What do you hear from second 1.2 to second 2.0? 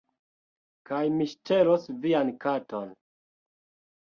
ŝtelos